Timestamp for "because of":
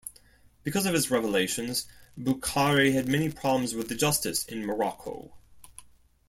0.63-0.95